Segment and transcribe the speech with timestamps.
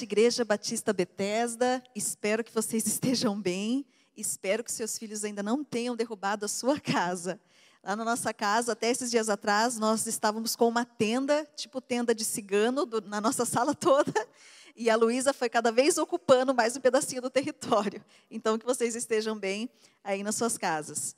[0.00, 1.82] Noite, Igreja Batista Betesda.
[1.94, 3.84] Espero que vocês estejam bem.
[4.16, 7.38] Espero que seus filhos ainda não tenham derrubado a sua casa.
[7.82, 12.14] Lá na nossa casa, até esses dias atrás, nós estávamos com uma tenda, tipo tenda
[12.14, 14.26] de cigano, do, na nossa sala toda.
[14.74, 18.02] E a Luísa foi cada vez ocupando mais um pedacinho do território.
[18.30, 19.68] Então, que vocês estejam bem
[20.02, 21.14] aí nas suas casas.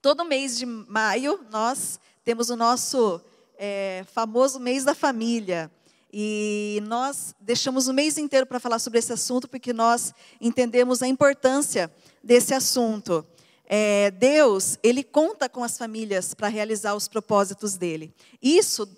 [0.00, 3.20] Todo mês de maio, nós temos o nosso
[3.58, 5.70] é, famoso mês da família.
[6.16, 11.08] E nós deixamos o mês inteiro para falar sobre esse assunto, porque nós entendemos a
[11.08, 11.92] importância
[12.22, 13.26] desse assunto.
[13.66, 18.14] É, Deus, Ele conta com as famílias para realizar os propósitos dele.
[18.40, 18.88] Isso,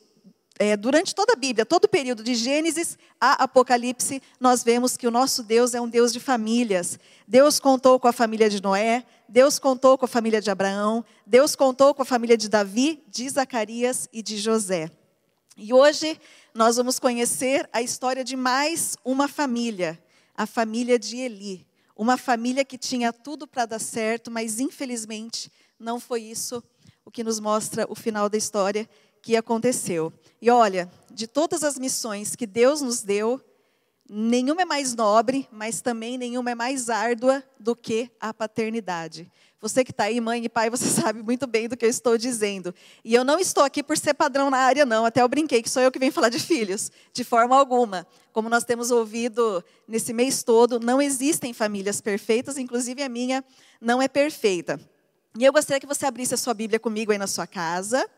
[0.58, 5.06] é, durante toda a Bíblia, todo o período de Gênesis a Apocalipse, nós vemos que
[5.06, 6.98] o nosso Deus é um Deus de famílias.
[7.26, 11.56] Deus contou com a família de Noé, Deus contou com a família de Abraão, Deus
[11.56, 14.90] contou com a família de Davi, de Zacarias e de José.
[15.58, 16.20] E hoje
[16.52, 19.98] nós vamos conhecer a história de mais uma família,
[20.34, 21.66] a família de Eli.
[21.96, 26.62] Uma família que tinha tudo para dar certo, mas infelizmente não foi isso
[27.06, 28.86] o que nos mostra o final da história
[29.22, 30.12] que aconteceu.
[30.42, 33.40] E olha, de todas as missões que Deus nos deu,
[34.08, 39.30] nenhuma é mais nobre, mas também nenhuma é mais árdua do que a paternidade.
[39.60, 42.16] Você que está aí, mãe e pai, você sabe muito bem do que eu estou
[42.16, 42.74] dizendo.
[43.04, 45.04] E eu não estou aqui por ser padrão na área, não.
[45.04, 48.06] Até eu brinquei que sou eu que venho falar de filhos, de forma alguma.
[48.32, 53.44] Como nós temos ouvido nesse mês todo, não existem famílias perfeitas, inclusive a minha
[53.80, 54.78] não é perfeita.
[55.38, 58.08] E eu gostaria que você abrisse a sua Bíblia comigo aí na sua casa.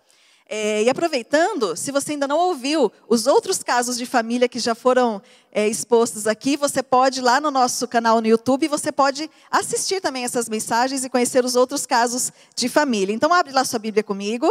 [0.51, 4.75] É, e aproveitando, se você ainda não ouviu os outros casos de família que já
[4.75, 5.21] foram
[5.53, 10.25] é, expostos aqui, você pode lá no nosso canal no YouTube, você pode assistir também
[10.25, 13.13] essas mensagens e conhecer os outros casos de família.
[13.13, 14.49] Então, abre lá sua Bíblia comigo,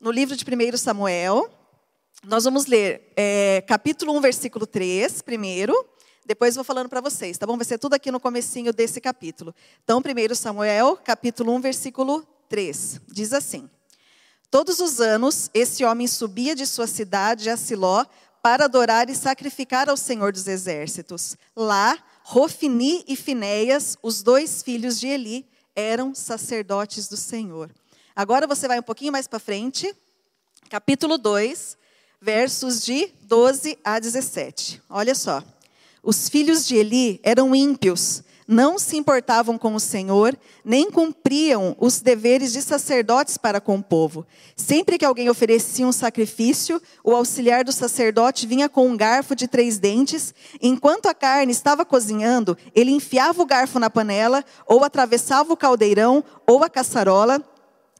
[0.00, 1.48] no livro de 1 Samuel.
[2.26, 5.72] Nós vamos ler é, capítulo 1, versículo 3, primeiro.
[6.26, 7.56] Depois vou falando para vocês, tá bom?
[7.56, 9.54] Vai ser tudo aqui no comecinho desse capítulo.
[9.84, 13.00] Então, 1 Samuel, capítulo 1, versículo 3.
[13.06, 13.70] Diz assim.
[14.52, 18.04] Todos os anos, esse homem subia de sua cidade a Siló
[18.42, 21.38] para adorar e sacrificar ao Senhor dos Exércitos.
[21.56, 27.70] Lá, Rofini e Finéias, os dois filhos de Eli, eram sacerdotes do Senhor.
[28.14, 29.90] Agora você vai um pouquinho mais para frente,
[30.68, 31.78] capítulo 2,
[32.20, 34.82] versos de 12 a 17.
[34.90, 35.42] Olha só.
[36.02, 42.00] Os filhos de Eli eram ímpios não se importavam com o Senhor, nem cumpriam os
[42.00, 44.26] deveres de sacerdotes para com o povo.
[44.54, 49.48] Sempre que alguém oferecia um sacrifício, o auxiliar do sacerdote vinha com um garfo de
[49.48, 50.34] três dentes.
[50.60, 56.22] Enquanto a carne estava cozinhando, ele enfiava o garfo na panela, ou atravessava o caldeirão,
[56.46, 57.42] ou a caçarola,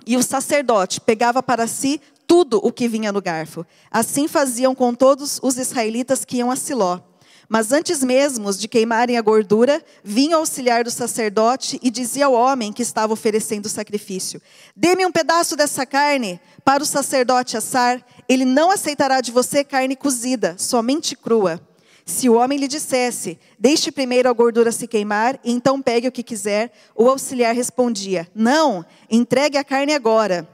[0.06, 3.64] e o sacerdote pegava para si tudo o que vinha no garfo.
[3.90, 7.11] Assim faziam com todos os israelitas que iam a Siló.
[7.52, 12.32] Mas antes mesmo de queimarem a gordura, vinha o auxiliar do sacerdote e dizia ao
[12.32, 14.40] homem que estava oferecendo o sacrifício:
[14.74, 18.02] Dê-me um pedaço dessa carne para o sacerdote assar.
[18.26, 21.60] Ele não aceitará de você carne cozida, somente crua.
[22.06, 26.12] Se o homem lhe dissesse: Deixe primeiro a gordura se queimar, e então pegue o
[26.12, 30.48] que quiser, o auxiliar respondia: Não, entregue a carne agora,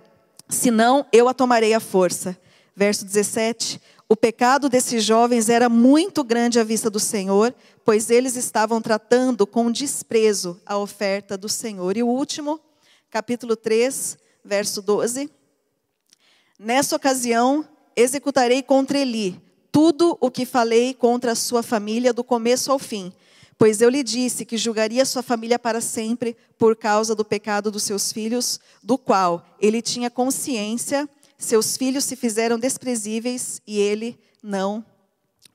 [0.48, 2.36] senão eu a tomarei à força.
[2.74, 3.80] Verso 17.
[4.10, 7.54] O pecado desses jovens era muito grande à vista do Senhor,
[7.84, 11.94] pois eles estavam tratando com desprezo a oferta do Senhor.
[11.94, 12.58] E o último,
[13.10, 15.30] capítulo 3, verso 12.
[16.58, 19.38] Nessa ocasião, executarei contra Eli
[19.70, 23.12] tudo o que falei contra a sua família do começo ao fim,
[23.58, 27.82] pois eu lhe disse que julgaria sua família para sempre por causa do pecado dos
[27.82, 31.06] seus filhos, do qual ele tinha consciência
[31.38, 34.84] seus filhos se fizeram desprezíveis e ele não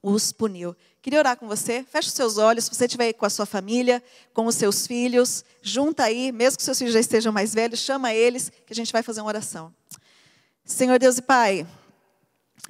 [0.02, 0.76] os puniu.
[1.02, 1.84] Queria orar com você.
[1.84, 2.64] Feche os seus olhos.
[2.64, 4.02] Se você estiver com a sua família,
[4.34, 8.14] com os seus filhos, junta aí, mesmo que seus filhos já estejam mais velhos, chama
[8.14, 9.74] eles, que a gente vai fazer uma oração.
[10.66, 11.68] Senhor Deus e Pai,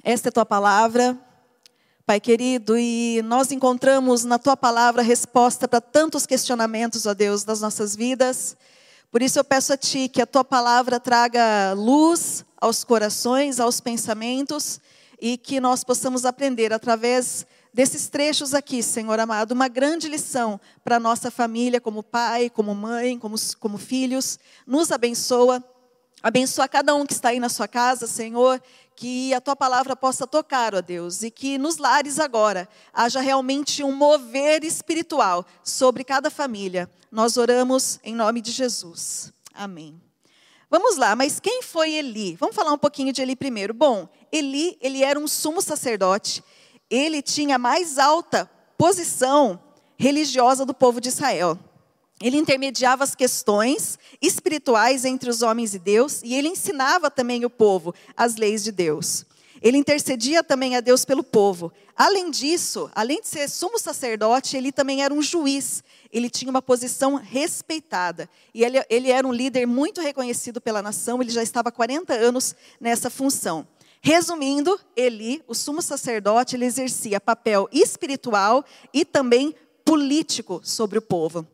[0.02, 1.16] esta é a tua palavra,
[2.04, 7.60] Pai querido, e nós encontramos na tua palavra resposta para tantos questionamentos, ó Deus, das
[7.60, 8.56] nossas vidas.
[9.12, 13.78] Por isso eu peço a Ti que a Tua palavra traga luz aos corações, aos
[13.78, 14.80] pensamentos,
[15.20, 20.96] e que nós possamos aprender através desses trechos aqui, Senhor amado, uma grande lição para
[20.96, 24.38] a nossa família, como pai, como mãe, como, como filhos.
[24.66, 25.62] Nos abençoa.
[26.22, 28.62] Abençoa cada um que está aí na sua casa, Senhor,
[28.96, 33.84] que a tua palavra possa tocar, ó Deus, e que nos lares agora haja realmente
[33.84, 36.90] um mover espiritual sobre cada família.
[37.12, 39.34] Nós oramos em nome de Jesus.
[39.52, 40.00] Amém.
[40.76, 42.34] Vamos lá, mas quem foi Eli?
[42.34, 43.72] Vamos falar um pouquinho de Eli primeiro.
[43.72, 46.42] Bom, Eli, ele era um sumo sacerdote.
[46.90, 49.62] ele tinha a mais alta posição
[49.96, 51.56] religiosa do povo de Israel.
[52.20, 57.50] Ele intermediava as questões espirituais entre os homens e Deus, e ele ensinava também o
[57.50, 59.24] povo as leis de Deus.
[59.64, 61.72] Ele intercedia também a Deus pelo povo.
[61.96, 65.82] Além disso, além de ser sumo sacerdote, ele também era um juiz.
[66.12, 68.28] Ele tinha uma posição respeitada.
[68.52, 72.12] E ele, ele era um líder muito reconhecido pela nação, ele já estava há 40
[72.12, 73.66] anos nessa função.
[74.02, 81.46] Resumindo, Eli, o sumo sacerdote, ele exercia papel espiritual e também político sobre o povo.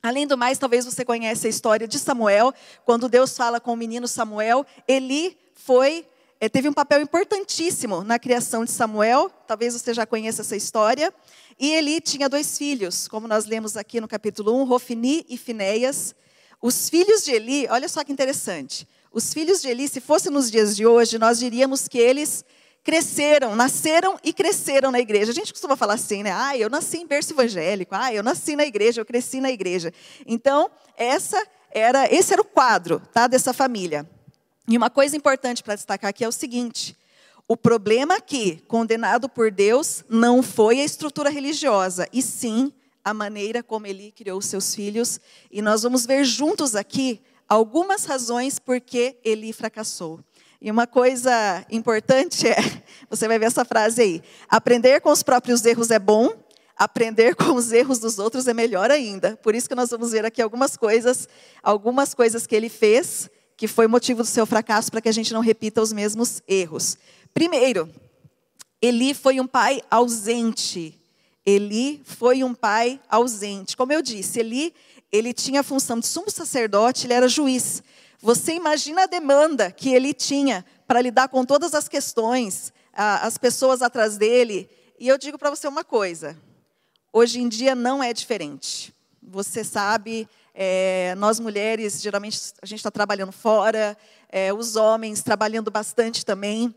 [0.00, 2.54] Além do mais, talvez você conheça a história de Samuel,
[2.84, 6.06] quando Deus fala com o menino Samuel, Eli foi
[6.52, 11.12] teve um papel importantíssimo na criação de Samuel, talvez você já conheça essa história.
[11.58, 16.14] E Eli tinha dois filhos, como nós lemos aqui no capítulo 1, Rofini e Finéias.
[16.60, 18.86] Os filhos de Eli, olha só que interessante.
[19.10, 22.44] Os filhos de Eli, se fosse nos dias de hoje, nós diríamos que eles
[22.84, 25.32] cresceram, nasceram e cresceram na igreja.
[25.32, 26.32] A gente costuma falar assim, né?
[26.32, 27.94] Ah, eu nasci em berço evangélico.
[27.94, 29.92] Ah, eu nasci na igreja, eu cresci na igreja.
[30.26, 34.08] Então, essa era, esse era o quadro, tá, dessa família.
[34.68, 36.96] E uma coisa importante para destacar aqui é o seguinte:
[37.46, 42.72] o problema aqui, condenado por Deus, não foi a estrutura religiosa, e sim
[43.04, 45.20] a maneira como ele criou seus filhos.
[45.52, 50.18] E nós vamos ver juntos aqui algumas razões por que ele fracassou.
[50.60, 52.56] E uma coisa importante é,
[53.08, 56.32] você vai ver essa frase aí: aprender com os próprios erros é bom,
[56.76, 59.36] aprender com os erros dos outros é melhor ainda.
[59.36, 61.28] Por isso que nós vamos ver aqui algumas coisas,
[61.62, 65.32] algumas coisas que ele fez que foi motivo do seu fracasso para que a gente
[65.32, 66.98] não repita os mesmos erros.
[67.32, 67.88] Primeiro,
[68.80, 71.00] Eli foi um pai ausente.
[71.44, 73.76] Eli foi um pai ausente.
[73.76, 74.74] Como eu disse, Eli,
[75.10, 77.82] ele tinha a função de sumo sacerdote, ele era juiz.
[78.20, 83.82] Você imagina a demanda que ele tinha para lidar com todas as questões, as pessoas
[83.82, 84.68] atrás dele.
[84.98, 86.36] E eu digo para você uma coisa:
[87.12, 88.92] hoje em dia não é diferente.
[89.22, 93.96] Você sabe, é, nós mulheres, geralmente, a gente está trabalhando fora,
[94.30, 96.74] é, os homens trabalhando bastante também.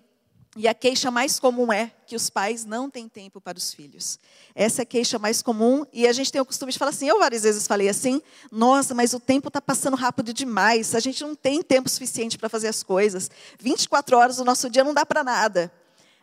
[0.58, 4.20] E a queixa mais comum é que os pais não têm tempo para os filhos.
[4.54, 5.86] Essa é a queixa mais comum.
[5.94, 8.22] E a gente tem o costume de falar assim, eu várias vezes falei assim,
[8.52, 12.50] nossa, mas o tempo está passando rápido demais, a gente não tem tempo suficiente para
[12.50, 13.32] fazer as coisas.
[13.62, 15.72] 24 horas do nosso dia não dá para nada.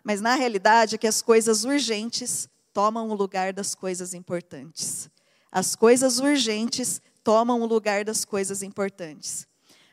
[0.05, 5.09] Mas na realidade é que as coisas urgentes tomam o lugar das coisas importantes.
[5.51, 9.49] As coisas urgentes tomam o lugar das coisas importantes.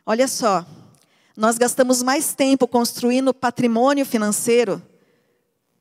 [0.06, 0.64] Olha só,
[1.36, 4.80] nós gastamos mais tempo construindo patrimônio financeiro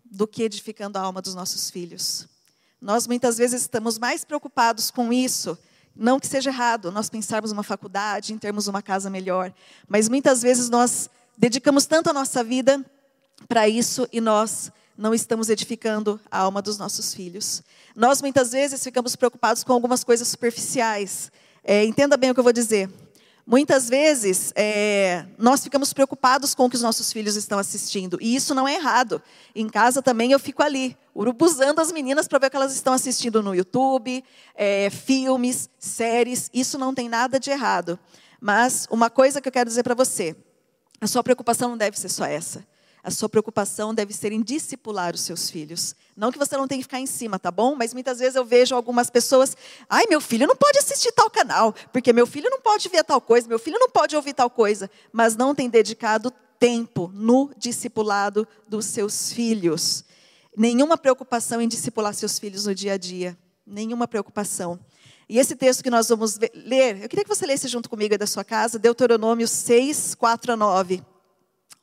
[0.03, 2.27] do que edificando a alma dos nossos filhos.
[2.81, 5.59] Nós muitas vezes estamos mais preocupados com isso.
[5.95, 9.53] Não que seja errado nós pensarmos uma faculdade, em termos uma casa melhor,
[9.87, 12.83] mas muitas vezes nós dedicamos tanto a nossa vida
[13.47, 17.63] para isso e nós não estamos edificando a alma dos nossos filhos.
[17.95, 21.31] Nós muitas vezes ficamos preocupados com algumas coisas superficiais,
[21.64, 22.88] é, entenda bem o que eu vou dizer.
[23.44, 28.37] Muitas vezes é, nós ficamos preocupados com o que os nossos filhos estão assistindo, e
[28.37, 29.20] isso não é errado.
[29.55, 32.93] Em casa também eu fico ali, urubuzando as meninas para ver o que elas estão
[32.93, 37.98] assistindo no YouTube, é, filmes, séries, isso não tem nada de errado.
[38.41, 40.37] Mas uma coisa que eu quero dizer para você:
[41.01, 42.65] a sua preocupação não deve ser só essa.
[43.05, 45.97] A sua preocupação deve ser em discipular os seus filhos.
[46.17, 47.75] Não que você não tenha que ficar em cima, tá bom?
[47.75, 49.56] Mas muitas vezes eu vejo algumas pessoas,
[49.91, 53.21] ai, meu filho não pode assistir tal canal, porque meu filho não pode ver tal
[53.21, 58.47] coisa, meu filho não pode ouvir tal coisa, mas não tem dedicado tempo no discipulado
[58.69, 60.05] dos seus filhos.
[60.56, 63.37] Nenhuma preocupação em discipular seus filhos no dia a dia.
[63.67, 64.79] Nenhuma preocupação.
[65.29, 68.19] E esse texto que nós vamos ler, eu queria que você lesse junto comigo aí
[68.19, 71.03] da sua casa, Deuteronômio 6, 4 a 9.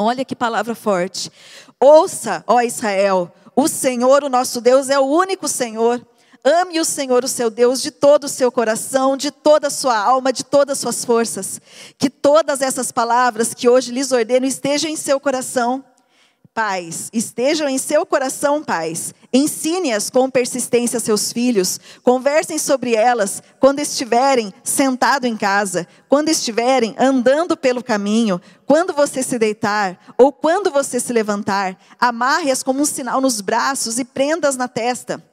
[0.02, 1.30] Olha que palavra forte.
[1.78, 6.02] Ouça, ó Israel, o Senhor, o nosso Deus, é o único Senhor.
[6.42, 9.98] Ame o Senhor, o seu Deus, de todo o seu coração, de toda a sua
[9.98, 11.60] alma, de todas as suas forças.
[11.98, 15.84] Que todas essas palavras que hoje lhes ordeno estejam em seu coração
[16.60, 19.14] Pais, estejam em seu coração, pais.
[19.32, 21.80] Ensine-as com persistência a seus filhos.
[22.04, 29.24] Conversem sobre elas quando estiverem sentado em casa, quando estiverem andando pelo caminho, quando você
[29.24, 31.80] se deitar ou quando você se levantar.
[31.98, 35.24] Amarre-as como um sinal nos braços e prenda-as na testa.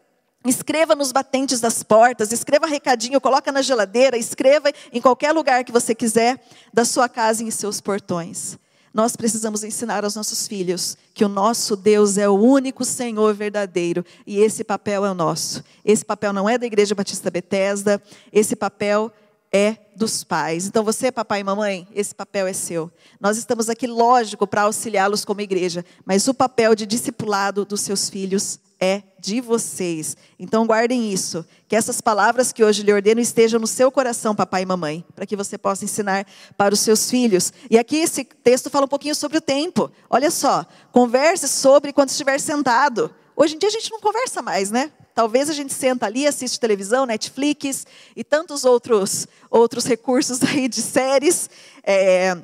[0.47, 5.73] Escreva nos batentes das portas, escreva recadinho, coloca na geladeira, escreva em qualquer lugar que
[5.73, 6.40] você quiser
[6.73, 8.56] da sua casa e em seus portões.
[8.97, 14.03] Nós precisamos ensinar aos nossos filhos que o nosso Deus é o único Senhor verdadeiro
[14.26, 15.62] e esse papel é o nosso.
[15.85, 19.12] Esse papel não é da Igreja Batista Betesda, esse papel
[19.53, 20.67] é dos pais.
[20.67, 22.91] Então você, papai e mamãe, esse papel é seu.
[23.21, 28.09] Nós estamos aqui, lógico, para auxiliá-los como igreja, mas o papel de discipulado dos seus
[28.09, 30.16] filhos é de vocês.
[30.38, 34.62] Então guardem isso, que essas palavras que hoje lhe ordeno estejam no seu coração, papai
[34.62, 37.52] e mamãe, para que você possa ensinar para os seus filhos.
[37.71, 39.90] E aqui esse texto fala um pouquinho sobre o tempo.
[40.09, 43.12] Olha só, converse sobre quando estiver sentado.
[43.35, 44.90] Hoje em dia a gente não conversa mais, né?
[45.14, 50.83] Talvez a gente senta ali, assiste televisão, Netflix e tantos outros, outros recursos aí de
[50.83, 51.49] séries.
[51.83, 52.37] É,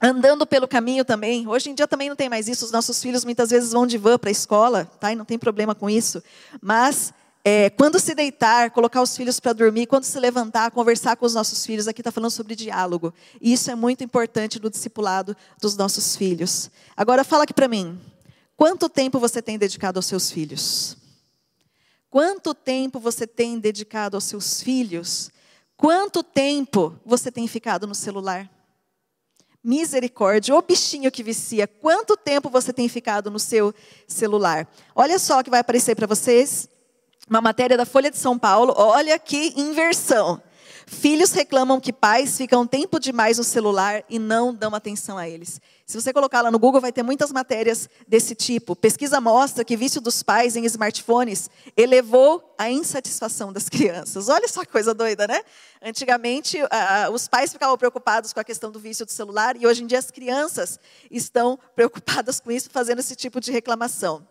[0.00, 1.46] andando pelo caminho também.
[1.46, 2.64] Hoje em dia também não tem mais isso.
[2.64, 5.12] Os nossos filhos muitas vezes vão de van para a escola, tá?
[5.12, 6.22] E não tem problema com isso.
[6.60, 7.12] Mas
[7.44, 11.34] é, quando se deitar, colocar os filhos para dormir, quando se levantar, conversar com os
[11.34, 13.12] nossos filhos, aqui está falando sobre diálogo.
[13.40, 16.70] E isso é muito importante no discipulado dos nossos filhos.
[16.96, 17.98] Agora fala aqui para mim.
[18.56, 20.96] Quanto tempo você tem dedicado aos seus filhos?
[22.10, 25.30] Quanto tempo você tem dedicado aos seus filhos?
[25.76, 28.50] Quanto tempo você tem ficado no celular?
[29.62, 33.74] Misericórdia, o bichinho que vicia, quanto tempo você tem ficado no seu
[34.08, 34.66] celular?
[34.94, 36.66] Olha só que vai aparecer para vocês,
[37.28, 40.42] uma matéria da Folha de São Paulo, olha que inversão.
[40.92, 45.60] Filhos reclamam que pais ficam tempo demais no celular e não dão atenção a eles.
[45.86, 48.74] Se você colocar lá no Google, vai ter muitas matérias desse tipo.
[48.74, 54.28] Pesquisa mostra que vício dos pais em smartphones elevou a insatisfação das crianças.
[54.28, 55.42] Olha só coisa doida, né?
[55.80, 56.58] Antigamente,
[57.12, 60.00] os pais ficavam preocupados com a questão do vício do celular e hoje em dia
[60.00, 64.26] as crianças estão preocupadas com isso, fazendo esse tipo de reclamação.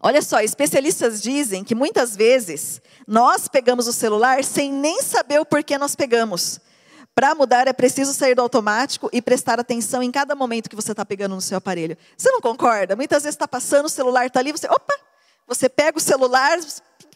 [0.00, 5.46] Olha só, especialistas dizem que muitas vezes nós pegamos o celular sem nem saber o
[5.46, 6.60] porquê nós pegamos.
[7.14, 10.92] Para mudar é preciso sair do automático e prestar atenção em cada momento que você
[10.92, 11.96] está pegando no seu aparelho.
[12.16, 12.94] Você não concorda?
[12.94, 14.94] Muitas vezes está passando, o celular está ali, você, opa,
[15.46, 16.58] você pega o celular,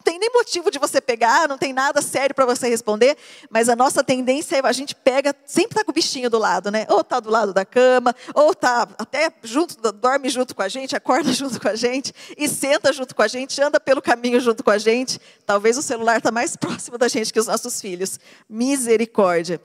[0.04, 3.16] tem nem motivo de você pegar, não tem nada sério para você responder,
[3.50, 6.70] mas a nossa tendência é a gente pega, sempre está com o bichinho do lado,
[6.70, 6.86] né?
[6.88, 10.96] Ou está do lado da cama, ou está até junto, dorme junto com a gente,
[10.96, 14.62] acorda junto com a gente, e senta junto com a gente, anda pelo caminho junto
[14.62, 15.20] com a gente.
[15.46, 18.18] Talvez o celular está mais próximo da gente que os nossos filhos.
[18.48, 19.60] Misericórdia.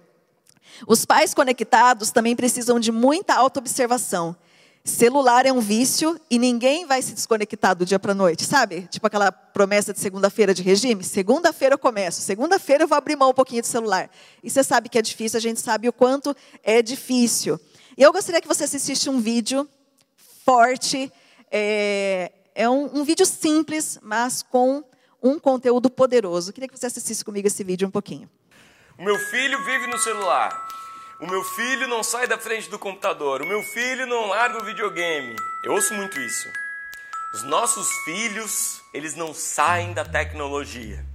[0.88, 4.36] Os pais conectados também precisam de muita autoobservação.
[4.86, 8.84] Celular é um vício e ninguém vai se desconectar do dia para a noite, sabe?
[8.84, 11.04] Tipo aquela promessa de segunda-feira de regime.
[11.04, 14.12] Segunda-feira eu começo, segunda-feira eu vou abrir mão um pouquinho do celular.
[14.44, 17.60] E você sabe que é difícil, a gente sabe o quanto é difícil.
[17.98, 19.68] E eu gostaria que você assistisse um vídeo
[20.46, 21.12] forte.
[21.52, 24.84] É, é um, um vídeo simples, mas com
[25.20, 26.52] um conteúdo poderoso.
[26.52, 28.30] Eu queria que você assistisse comigo esse vídeo um pouquinho.
[29.00, 30.65] O meu filho vive no celular.
[31.18, 33.42] O meu filho não sai da frente do computador.
[33.42, 35.34] O meu filho não larga o videogame.
[35.64, 36.50] Eu ouço muito isso.
[37.34, 41.06] Os nossos filhos, eles não saem da tecnologia.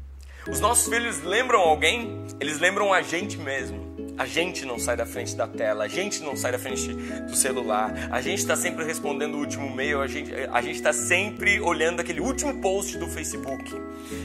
[0.48, 2.26] Os nossos filhos lembram alguém?
[2.40, 3.89] Eles lembram a gente mesmo.
[4.20, 7.34] A gente não sai da frente da tela, a gente não sai da frente do
[7.34, 12.20] celular, a gente está sempre respondendo o último e-mail, a gente está sempre olhando aquele
[12.20, 13.74] último post do Facebook.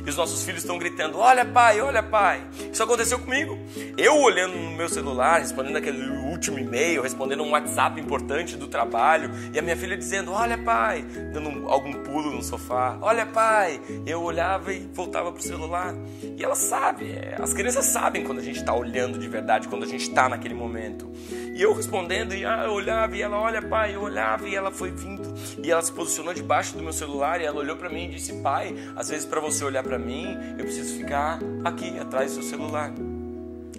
[0.06, 2.44] E os nossos filhos estão gritando: Olha, pai, olha, pai.
[2.74, 3.58] Isso aconteceu comigo.
[3.98, 9.32] Eu olhando no meu celular, respondendo aquele último e-mail, respondendo um WhatsApp importante do trabalho,
[9.54, 13.80] e a minha filha dizendo: Olha, pai, dando algum pulo no sofá: Olha, pai.
[14.06, 15.96] Eu olhava e voltava para o celular.
[16.38, 19.85] E ela sabe, é, as crianças sabem quando a gente está olhando de verdade, quando
[19.86, 21.12] a gente está naquele momento.
[21.56, 24.72] E eu respondendo, e ah, eu olhava, e ela, olha, pai, eu olhava, e ela
[24.72, 28.06] foi vindo, e ela se posicionou debaixo do meu celular, e ela olhou para mim
[28.06, 32.36] e disse, pai, às vezes para você olhar para mim, eu preciso ficar aqui, atrás
[32.36, 32.94] do seu celular.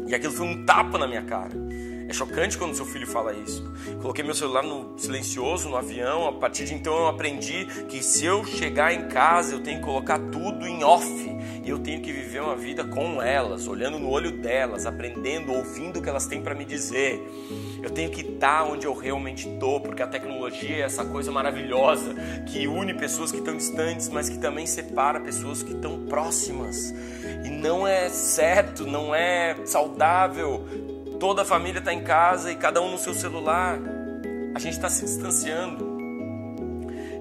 [0.06, 1.65] E aquilo foi um tapa na minha cara.
[2.08, 3.64] É chocante quando seu filho fala isso.
[4.00, 6.28] Coloquei meu celular no silencioso, no avião.
[6.28, 9.84] A partir de então eu aprendi que se eu chegar em casa, eu tenho que
[9.84, 11.06] colocar tudo em off.
[11.64, 15.98] E eu tenho que viver uma vida com elas, olhando no olho delas, aprendendo, ouvindo
[15.98, 17.20] o que elas têm para me dizer.
[17.82, 22.14] Eu tenho que estar onde eu realmente estou, porque a tecnologia é essa coisa maravilhosa
[22.46, 26.94] que une pessoas que estão distantes, mas que também separa pessoas que estão próximas.
[27.44, 30.64] E não é certo, não é saudável
[31.18, 33.78] toda a família está em casa e cada um no seu celular.
[34.54, 35.96] A gente está se distanciando.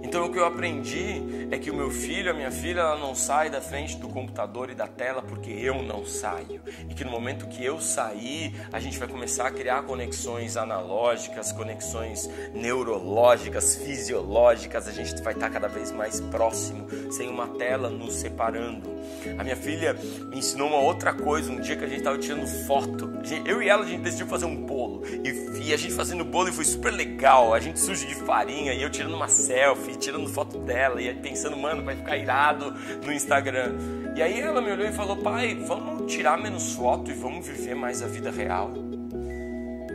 [0.03, 3.13] Então o que eu aprendi é que o meu filho, a minha filha, ela não
[3.13, 6.61] sai da frente do computador e da tela porque eu não saio.
[6.89, 11.51] E que no momento que eu sair, a gente vai começar a criar conexões analógicas,
[11.51, 18.13] conexões neurológicas, fisiológicas, a gente vai estar cada vez mais próximo, sem uma tela nos
[18.13, 18.94] separando.
[19.37, 19.93] A minha filha
[20.29, 23.11] me ensinou uma outra coisa um dia que a gente estava tirando foto.
[23.45, 25.03] Eu e ela a gente decidiu fazer um bolo.
[25.23, 27.53] E, a gente fazendo bolo e foi super legal.
[27.53, 31.57] A gente sujo de farinha e eu tirando uma selfie tirando foto dela e pensando,
[31.57, 33.75] mano, vai ficar irado no Instagram.
[34.15, 37.75] E aí ela me olhou e falou, pai, vamos tirar menos foto e vamos viver
[37.75, 38.73] mais a vida real.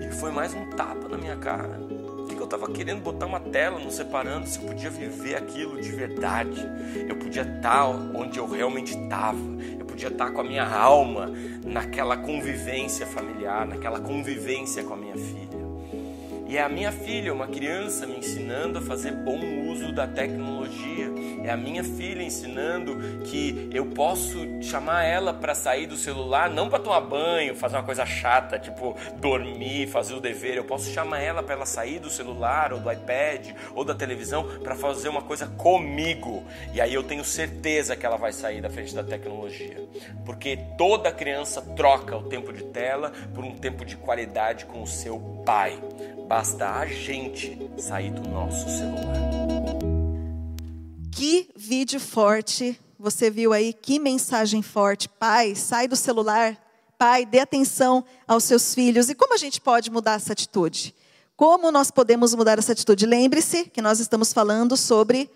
[0.01, 1.90] E foi mais um tapa na minha cara.
[2.53, 6.61] Estava querendo botar uma tela nos separando, se eu podia viver aquilo de verdade.
[7.09, 9.39] Eu podia estar onde eu realmente estava.
[9.79, 11.31] Eu podia estar com a minha alma
[11.65, 15.61] naquela convivência familiar, naquela convivência com a minha filha.
[16.49, 19.39] E é a minha filha, uma criança, me ensinando a fazer bom
[19.71, 21.10] uso da tecnologia.
[21.45, 26.69] É a minha filha ensinando que eu posso chamar ela para sair do celular, não
[26.69, 30.57] para tomar banho, fazer uma coisa chata, tipo dormir, fazer o dever.
[30.57, 34.45] Eu posso chamar ela para ela sair do celular ou do iPad ou da televisão
[34.63, 36.45] para fazer uma coisa comigo.
[36.73, 39.77] E aí eu tenho certeza que ela vai sair da frente da tecnologia.
[40.25, 44.87] Porque toda criança troca o tempo de tela por um tempo de qualidade com o
[44.87, 45.79] seu pai.
[46.29, 49.50] Basta a gente sair do nosso celular.
[51.21, 55.07] Que vídeo forte você viu aí, que mensagem forte.
[55.07, 56.57] Pai, sai do celular.
[56.97, 59.11] Pai, dê atenção aos seus filhos.
[59.11, 60.95] E como a gente pode mudar essa atitude?
[61.37, 63.05] Como nós podemos mudar essa atitude?
[63.05, 65.29] Lembre-se que nós estamos falando sobre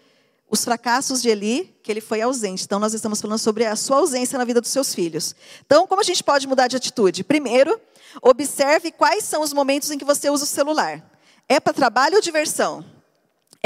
[0.49, 2.65] os fracassos de Eli, que ele foi ausente.
[2.65, 5.37] Então, nós estamos falando sobre a sua ausência na vida dos seus filhos.
[5.67, 7.23] Então, como a gente pode mudar de atitude?
[7.23, 7.79] Primeiro,
[8.23, 11.05] observe quais são os momentos em que você usa o celular.
[11.47, 12.94] É para trabalho ou diversão?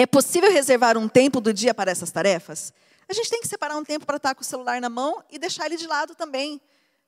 [0.01, 2.73] É possível reservar um tempo do dia para essas tarefas?
[3.09, 5.41] A gente tem que separar um tempo para estar com o celular na mão e
[5.41, 6.61] deixar ele de lado também.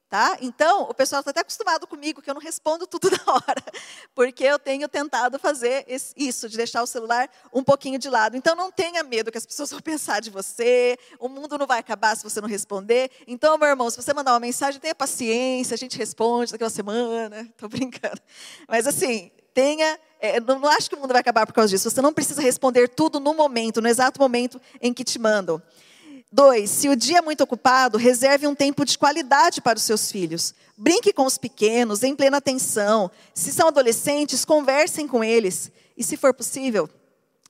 [0.09, 0.37] Tá?
[0.41, 3.63] Então, o pessoal está até acostumado comigo que eu não respondo tudo na hora,
[4.13, 5.85] porque eu tenho tentado fazer
[6.17, 8.37] isso, de deixar o celular um pouquinho de lado.
[8.37, 11.79] Então, não tenha medo que as pessoas vão pensar de você, o mundo não vai
[11.79, 13.09] acabar se você não responder.
[13.25, 16.67] Então, meu irmão, se você mandar uma mensagem, tenha paciência, a gente responde daqui a
[16.67, 17.43] uma semana.
[17.43, 18.21] Estou brincando.
[18.67, 19.31] Mas, assim,
[19.61, 20.01] tenha.
[20.19, 21.91] É, não, não acho que o mundo vai acabar por causa disso.
[21.91, 25.61] Você não precisa responder tudo no momento, no exato momento em que te mandam.
[26.33, 30.11] Dois, se o dia é muito ocupado, reserve um tempo de qualidade para os seus
[30.11, 30.55] filhos.
[30.79, 33.11] Brinque com os pequenos, em plena atenção.
[33.35, 35.71] Se são adolescentes, conversem com eles.
[35.97, 36.89] E, se for possível,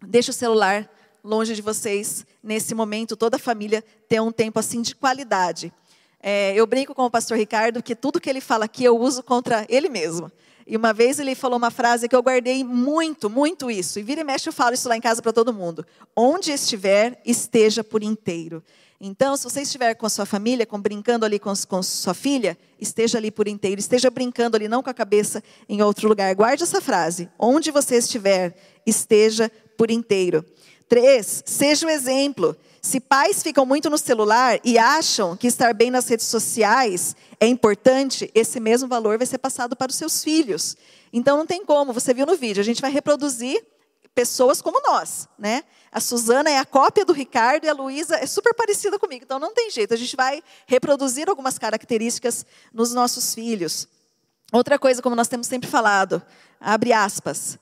[0.02, 0.90] deixe o celular
[1.22, 3.16] longe de vocês nesse momento.
[3.16, 5.72] Toda a família ter um tempo assim de qualidade.
[6.20, 9.22] É, eu brinco com o pastor Ricardo que tudo que ele fala aqui eu uso
[9.22, 10.32] contra ele mesmo.
[10.70, 13.98] E uma vez ele falou uma frase que eu guardei muito, muito isso.
[13.98, 15.84] E vira e mexe eu falo isso lá em casa para todo mundo.
[16.14, 18.62] Onde estiver, esteja por inteiro.
[19.00, 22.56] Então, se você estiver com a sua família, com, brincando ali com, com sua filha,
[22.80, 23.80] esteja ali por inteiro.
[23.80, 26.32] Esteja brincando ali, não com a cabeça em outro lugar.
[26.36, 27.28] Guarde essa frase.
[27.36, 28.54] Onde você estiver,
[28.86, 30.44] esteja por inteiro.
[30.88, 32.56] Três, seja o exemplo.
[32.82, 37.46] Se pais ficam muito no celular e acham que estar bem nas redes sociais é
[37.46, 40.76] importante, esse mesmo valor vai ser passado para os seus filhos.
[41.12, 43.62] Então não tem como, você viu no vídeo, a gente vai reproduzir
[44.14, 45.62] pessoas como nós, né?
[45.92, 49.38] A Suzana é a cópia do Ricardo e a Luísa é super parecida comigo, então
[49.38, 53.88] não tem jeito, a gente vai reproduzir algumas características nos nossos filhos.
[54.52, 56.22] Outra coisa, como nós temos sempre falado,
[56.60, 57.58] abre aspas,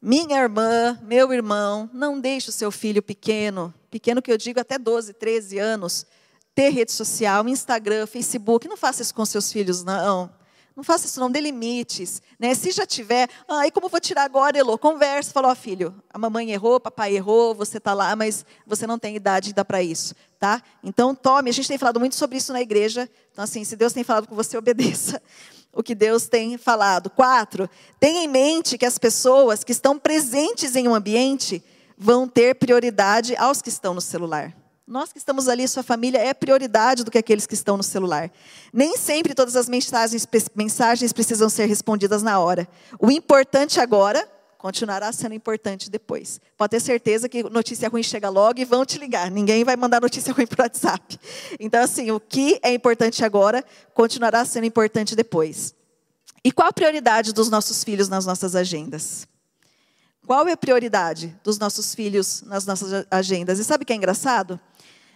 [0.00, 4.78] minha irmã, meu irmão, não deixe o seu filho pequeno, pequeno que eu digo até
[4.78, 6.06] 12, 13 anos,
[6.54, 8.68] ter rede social, Instagram, Facebook.
[8.68, 10.30] Não faça isso com seus filhos, não.
[10.76, 12.22] Não faça isso, não dê limites.
[12.38, 12.54] Né?
[12.54, 14.78] Se já tiver, ah, como eu vou tirar agora, Elô?
[14.78, 19.00] Conversa, fala, ó, filho, a mamãe errou, papai errou, você está lá, mas você não
[19.00, 20.14] tem idade ainda para isso.
[20.38, 20.62] Tá?
[20.84, 23.10] Então, tome, a gente tem falado muito sobre isso na igreja.
[23.32, 25.20] Então, assim, se Deus tem falado com você, obedeça
[25.72, 27.10] o que Deus tem falado.
[27.10, 27.68] Quatro,
[28.00, 31.62] tenha em mente que as pessoas que estão presentes em um ambiente
[31.96, 34.54] vão ter prioridade aos que estão no celular.
[34.86, 38.30] Nós que estamos ali, sua família é prioridade do que aqueles que estão no celular.
[38.72, 42.66] Nem sempre todas as mensagens, mensagens precisam ser respondidas na hora.
[42.98, 44.26] O importante agora
[44.58, 46.40] continuará sendo importante depois.
[46.56, 49.30] Pode ter certeza que notícia ruim chega logo e vão te ligar.
[49.30, 51.18] Ninguém vai mandar notícia ruim por WhatsApp.
[51.60, 55.74] Então, assim, o que é importante agora continuará sendo importante depois.
[56.44, 59.26] E qual a prioridade dos nossos filhos nas nossas agendas?
[60.26, 63.58] Qual é a prioridade dos nossos filhos nas nossas agendas?
[63.58, 64.60] E sabe o que é engraçado?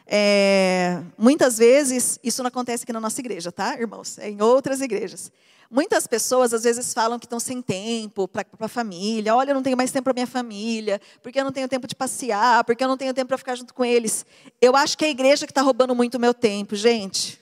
[0.07, 4.18] É, muitas vezes, isso não acontece aqui na nossa igreja, tá, irmãos?
[4.18, 5.31] É em outras igrejas.
[5.72, 9.35] Muitas pessoas às vezes falam que estão sem tempo para a família.
[9.35, 11.96] Olha, eu não tenho mais tempo para minha família, porque eu não tenho tempo de
[11.96, 14.26] passear, porque eu não tenho tempo para ficar junto com eles.
[14.61, 17.40] Eu acho que é a igreja que está roubando muito o meu tempo, gente.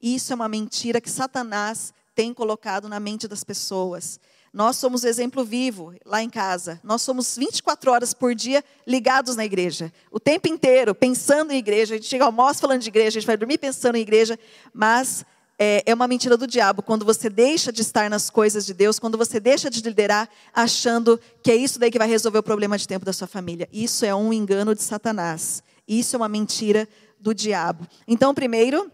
[0.00, 4.20] Isso é uma mentira que Satanás tem colocado na mente das pessoas.
[4.52, 6.80] Nós somos exemplo vivo lá em casa.
[6.84, 9.92] Nós somos 24 horas por dia ligados na igreja.
[10.12, 11.94] O tempo inteiro pensando em igreja.
[11.94, 14.38] A gente chega ao almoço falando de igreja, a gente vai dormir pensando em igreja.
[14.72, 15.24] Mas
[15.58, 18.98] é, é, uma mentira do diabo quando você deixa de estar nas coisas de Deus,
[18.98, 22.78] quando você deixa de liderar achando que é isso daí que vai resolver o problema
[22.78, 23.68] de tempo da sua família.
[23.72, 25.62] Isso é um engano de Satanás.
[25.86, 27.86] Isso é uma mentira do diabo.
[28.06, 28.90] Então, primeiro,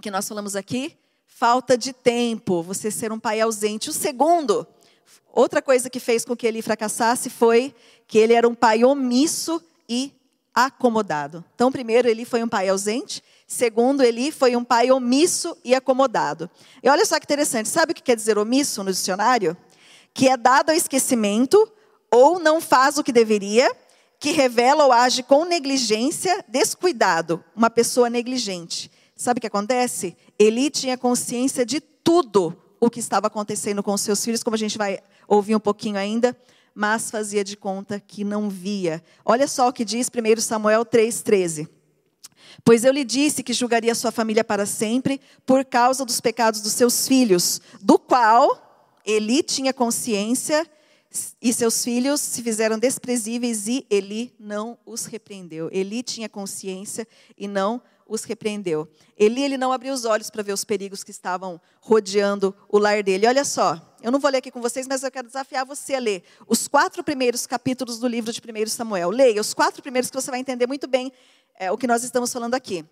[0.00, 3.90] que nós falamos aqui, falta de tempo, você ser um pai ausente.
[3.90, 4.66] O segundo,
[5.30, 7.74] outra coisa que fez com que ele fracassasse foi
[8.06, 10.12] que ele era um pai omisso e
[10.54, 11.44] acomodado.
[11.54, 13.22] Então, primeiro, ele foi um pai ausente.
[13.50, 16.50] Segundo, ele foi um pai omisso e acomodado.
[16.82, 19.56] E olha só que interessante, sabe o que quer dizer omisso no dicionário?
[20.12, 21.56] Que é dado ao esquecimento
[22.12, 23.74] ou não faz o que deveria,
[24.20, 28.90] que revela ou age com negligência, descuidado, uma pessoa negligente.
[29.16, 30.14] Sabe o que acontece?
[30.38, 34.76] Eli tinha consciência de tudo o que estava acontecendo com seus filhos, como a gente
[34.76, 36.36] vai ouvir um pouquinho ainda,
[36.74, 39.02] mas fazia de conta que não via.
[39.24, 41.77] Olha só o que diz 1 Samuel 3,13.
[42.64, 46.72] Pois eu lhe disse que julgaria sua família para sempre por causa dos pecados dos
[46.72, 50.68] seus filhos, do qual Eli tinha consciência
[51.40, 55.68] e seus filhos se fizeram desprezíveis e Eli não os repreendeu.
[55.72, 57.06] Eli tinha consciência
[57.36, 58.88] e não os repreendeu.
[59.16, 63.02] Eli ele não abriu os olhos para ver os perigos que estavam rodeando o lar
[63.02, 63.26] dele.
[63.26, 65.98] Olha só, eu não vou ler aqui com vocês, mas eu quero desafiar você a
[65.98, 69.10] ler os quatro primeiros capítulos do livro de 1 Samuel.
[69.10, 71.12] Leia os quatro primeiros que você vai entender muito bem
[71.58, 72.84] é, o que nós estamos falando aqui.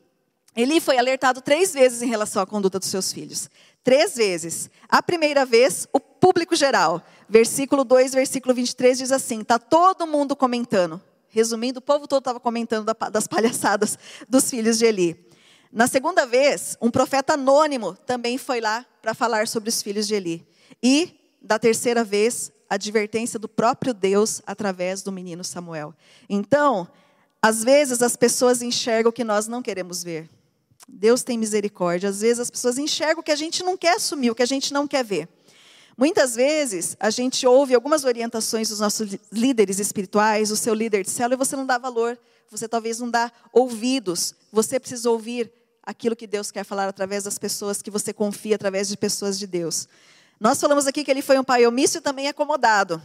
[0.56, 3.48] Eli foi alertado três vezes em relação à conduta dos seus filhos.
[3.84, 4.70] Três vezes.
[4.88, 7.02] A primeira vez, o público geral.
[7.28, 11.00] Versículo 2, versículo 23 diz assim: está todo mundo comentando.
[11.28, 13.98] Resumindo, o povo todo estava comentando das palhaçadas
[14.28, 15.26] dos filhos de Eli.
[15.70, 20.14] Na segunda vez, um profeta anônimo também foi lá para falar sobre os filhos de
[20.14, 20.48] Eli.
[20.82, 25.94] E, da terceira vez, a advertência do próprio Deus através do menino Samuel.
[26.28, 26.88] Então,
[27.46, 30.28] às vezes as pessoas enxergam o que nós não queremos ver.
[30.88, 32.08] Deus tem misericórdia.
[32.08, 34.46] Às vezes as pessoas enxergam o que a gente não quer assumir, o que a
[34.46, 35.28] gente não quer ver.
[35.96, 41.10] Muitas vezes a gente ouve algumas orientações dos nossos líderes espirituais, o seu líder de
[41.10, 42.18] célula, e você não dá valor,
[42.50, 44.34] você talvez não dá ouvidos.
[44.50, 45.52] Você precisa ouvir
[45.84, 49.46] aquilo que Deus quer falar através das pessoas que você confia, através de pessoas de
[49.46, 49.86] Deus.
[50.40, 53.00] Nós falamos aqui que ele foi um pai omisso e também acomodado.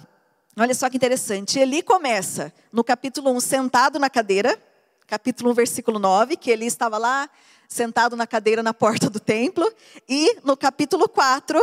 [0.58, 1.58] Olha só que interessante.
[1.60, 4.62] Eli começa no capítulo 1, sentado na cadeira,
[5.08, 7.30] capítulo 1, versículo 9, que ele estava lá,
[7.70, 9.72] sentado na cadeira na porta do templo,
[10.10, 11.58] e no capítulo 4,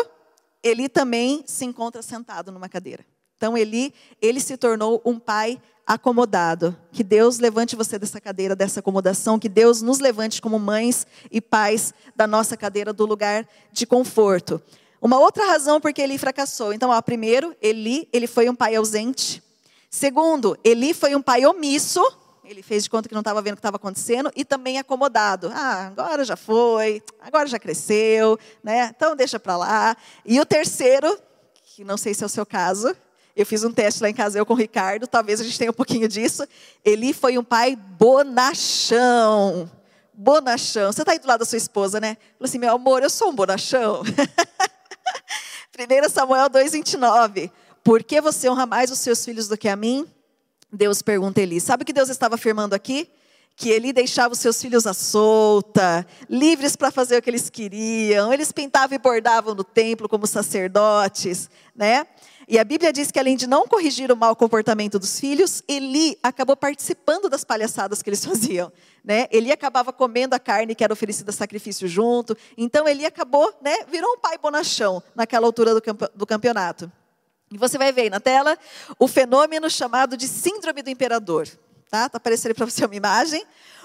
[0.63, 3.05] Eli também se encontra sentado numa cadeira.
[3.37, 6.75] Então, Eli, ele se tornou um pai acomodado.
[6.91, 11.43] Que Deus levante você dessa cadeira, dessa acomodação, que Deus nos levante como mães e
[11.43, 14.63] pais da nossa cadeira do lugar de conforto.
[15.01, 16.73] Uma outra razão porque Eli fracassou.
[16.73, 19.43] Então, ó, primeiro, Eli, ele foi um pai ausente.
[19.91, 22.03] Segundo, Eli foi um pai omisso.
[22.45, 25.51] Ele fez de conta que não estava vendo o que estava acontecendo e também acomodado.
[25.55, 28.93] Ah, agora já foi, agora já cresceu, né?
[28.97, 29.97] Então deixa para lá.
[30.25, 31.19] E o terceiro,
[31.75, 32.97] que não sei se é o seu caso,
[33.37, 35.71] eu fiz um teste lá em casa eu com o Ricardo, talvez a gente tenha
[35.71, 36.45] um pouquinho disso.
[36.85, 39.71] Eli foi um pai bonachão.
[40.13, 40.91] Bonachão.
[40.91, 42.17] Você está aí do lado da sua esposa, né?
[42.37, 44.03] Falou assim, meu amor, eu sou um bonachão.
[45.79, 47.53] 1 Samuel 2,29.
[47.85, 50.05] Por que você honra mais os seus filhos do que a mim?
[50.73, 51.61] Deus pergunta a Eli.
[51.61, 53.09] Sabe o que Deus estava afirmando aqui?
[53.55, 58.33] Que Eli deixava os seus filhos à solta, livres para fazer o que eles queriam.
[58.33, 62.07] Eles pintavam e bordavam no templo como sacerdotes, né?
[62.51, 66.19] E a Bíblia diz que além de não corrigir o mau comportamento dos filhos, Eli
[66.23, 68.73] acabou participando das palhaçadas que eles faziam.
[69.05, 69.27] Né?
[69.31, 72.35] Eli acabava comendo a carne que era oferecida a sacrifício junto.
[72.57, 76.91] Então Eli acabou, né, virou um pai bonachão naquela altura do, camp do campeonato.
[77.53, 78.57] E você vai ver aí na tela
[78.99, 81.47] o fenômeno chamado de síndrome do imperador.
[81.91, 82.05] Tá?
[82.07, 83.45] Está aparecendo para você uma imagem.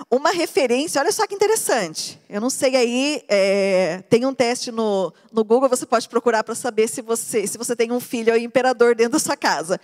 [0.10, 2.20] Uma referência, olha só que interessante.
[2.28, 6.56] Eu não sei aí, é, tem um teste no, no Google, você pode procurar para
[6.56, 9.80] saber se você, se você tem um filho ou imperador dentro da sua casa.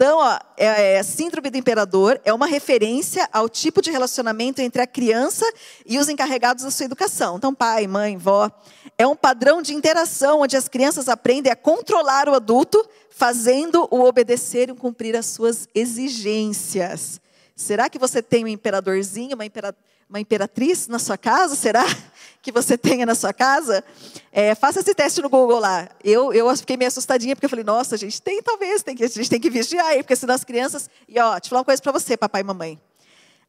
[0.00, 4.80] Então, ó, é, é, síndrome do imperador é uma referência ao tipo de relacionamento entre
[4.80, 5.44] a criança
[5.84, 7.36] e os encarregados da sua educação.
[7.36, 8.50] Então, pai, mãe, vó.
[8.96, 14.70] É um padrão de interação onde as crianças aprendem a controlar o adulto, fazendo-o obedecer
[14.70, 17.20] e cumprir as suas exigências.
[17.60, 19.76] Será que você tem um imperadorzinho, uma, impera,
[20.08, 21.54] uma imperatriz na sua casa?
[21.54, 21.84] Será
[22.40, 23.84] que você tenha na sua casa?
[24.32, 25.86] É, faça esse teste no Google lá.
[26.02, 29.04] Eu, eu fiquei meio assustadinha, porque eu falei, nossa, a gente tem, talvez, tem que,
[29.04, 30.88] a gente tem que vigiar aí, porque senão as crianças.
[31.06, 32.80] E ó, te falar uma coisa para você, papai e mamãe.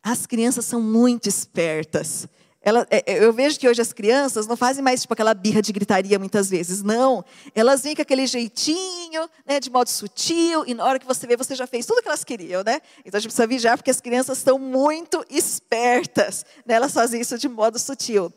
[0.04, 2.28] As crianças são muito espertas.
[2.64, 5.64] Ela, é, é, eu vejo que hoje as crianças não fazem mais tipo aquela birra
[5.64, 7.26] de gritaria muitas vezes, não.
[7.56, 11.36] Elas vêm com aquele jeitinho, né, de modo sutil, e na hora que você vê,
[11.36, 12.80] você já fez tudo o que elas queriam, né?
[13.04, 16.76] Então a gente precisa vigiar, porque as crianças estão muito espertas, né?
[16.76, 18.32] elas fazem isso de modo sutil.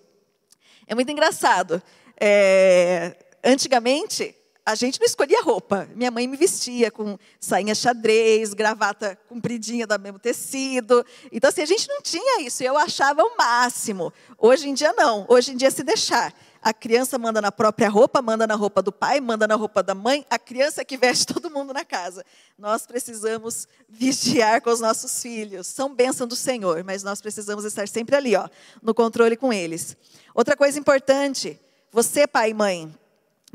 [0.86, 1.82] É muito engraçado.
[2.18, 4.34] É, antigamente,
[4.66, 5.86] a gente não escolhia roupa.
[5.94, 11.04] Minha mãe me vestia com sainha xadrez, gravata compridinha do mesmo tecido.
[11.30, 12.62] Então, assim, a gente não tinha isso.
[12.62, 14.10] Eu achava o máximo.
[14.38, 15.26] Hoje em dia, não.
[15.28, 16.32] Hoje em dia, se deixar.
[16.62, 19.94] A criança manda na própria roupa, manda na roupa do pai, manda na roupa da
[19.94, 20.24] mãe.
[20.30, 22.24] A criança é que veste todo mundo na casa.
[22.58, 25.66] Nós precisamos vigiar com os nossos filhos.
[25.66, 28.48] São bênção do Senhor, mas nós precisamos estar sempre ali, ó,
[28.82, 29.94] no controle com eles.
[30.34, 31.60] Outra coisa importante,
[31.92, 32.98] você, pai e mãe,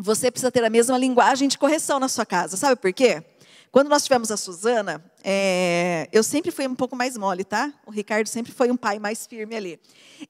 [0.01, 2.55] você precisa ter a mesma linguagem de correção na sua casa.
[2.55, 3.21] Sabe por quê?
[3.69, 7.71] Quando nós tivemos a Suzana, é, eu sempre fui um pouco mais mole, tá?
[7.85, 9.79] O Ricardo sempre foi um pai mais firme ali.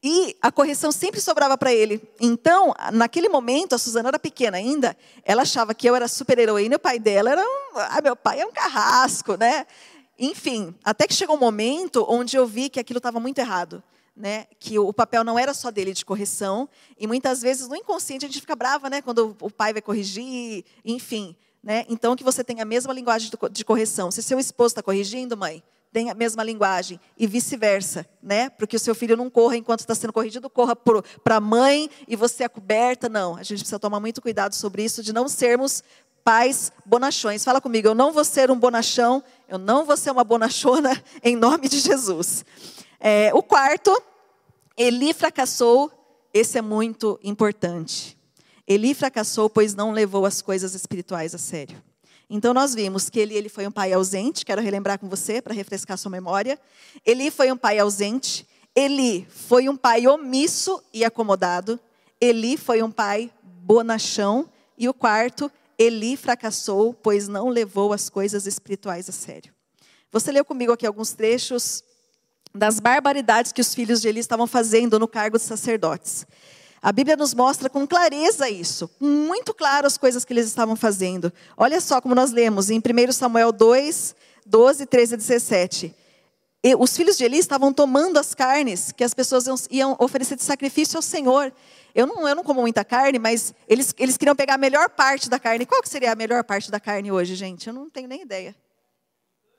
[0.03, 2.01] E a correção sempre sobrava para ele.
[2.19, 6.75] Então, naquele momento, a Suzana era pequena ainda, ela achava que eu era super heroína
[6.75, 7.77] e o pai dela era um.
[7.77, 9.67] Ah, meu pai é um carrasco, né?
[10.17, 13.82] Enfim, até que chegou um momento onde eu vi que aquilo estava muito errado
[14.19, 18.25] né, que o papel não era só dele de correção, e muitas vezes no inconsciente
[18.25, 21.86] a gente fica brava, né, quando o pai vai corrigir, enfim, né?
[21.88, 24.12] Então que você tenha a mesma linguagem de correção.
[24.12, 28.49] Se seu esposo está corrigindo, mãe, tenha a mesma linguagem e vice-versa, né?
[28.49, 32.15] Porque o seu filho não corra enquanto está sendo corrigido, corra para a mãe e
[32.15, 33.36] você é coberta, não.
[33.36, 35.82] A gente precisa tomar muito cuidado sobre isso de não sermos
[36.23, 37.43] pais bonachões.
[37.43, 41.36] Fala comigo, eu não vou ser um bonachão, eu não vou ser uma bonachona em
[41.36, 42.45] nome de Jesus.
[42.99, 43.91] É, o quarto
[44.77, 45.91] Eli fracassou,
[46.33, 48.17] esse é muito importante.
[48.67, 51.81] Eli fracassou, pois não levou as coisas espirituais a sério.
[52.29, 55.53] Então nós vimos que Eli, ele foi um pai ausente, quero relembrar com você para
[55.53, 56.59] refrescar sua memória.
[57.05, 61.79] Eli foi um pai ausente, Eli foi um pai omisso e acomodado,
[62.21, 68.45] Eli foi um pai bonachão e o quarto, Eli fracassou, pois não levou as coisas
[68.45, 69.53] espirituais a sério.
[70.12, 71.83] Você leu comigo aqui alguns trechos
[72.53, 76.25] das barbaridades que os filhos de Eli estavam fazendo no cargo de sacerdotes.
[76.81, 81.31] A Bíblia nos mostra com clareza isso, muito claro as coisas que eles estavam fazendo.
[81.57, 85.95] Olha só como nós lemos em 1 Samuel 2, 12, 13 e 17.
[86.63, 90.43] E os filhos de Eli estavam tomando as carnes que as pessoas iam oferecer de
[90.43, 91.53] sacrifício ao Senhor.
[91.93, 95.29] Eu não, eu não como muita carne, mas eles, eles queriam pegar a melhor parte
[95.29, 95.65] da carne.
[95.65, 97.67] Qual que seria a melhor parte da carne hoje, gente?
[97.67, 98.55] Eu não tenho nem ideia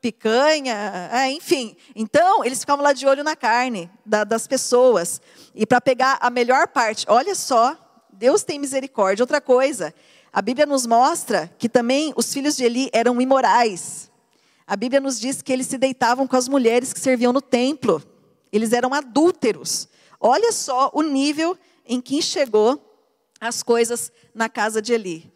[0.00, 1.76] picanha, é, enfim.
[1.94, 5.20] Então, eles ficavam lá de olho na carne da, das pessoas.
[5.54, 7.76] E para pegar a melhor parte, olha só,
[8.12, 9.22] Deus tem misericórdia.
[9.22, 9.94] Outra coisa,
[10.32, 14.10] a Bíblia nos mostra que também os filhos de Eli eram imorais.
[14.66, 18.02] A Bíblia nos diz que eles se deitavam com as mulheres que serviam no templo.
[18.52, 19.88] Eles eram adúlteros.
[20.18, 22.80] Olha só o nível em que chegou
[23.40, 25.32] as coisas na casa de Eli.